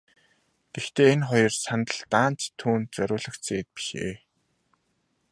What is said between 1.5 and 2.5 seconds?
сандал даанч